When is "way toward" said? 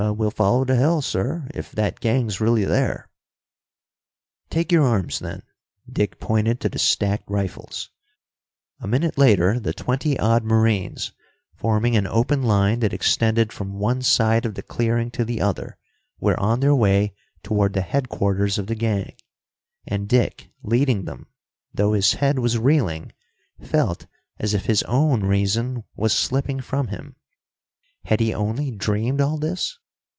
16.75-17.73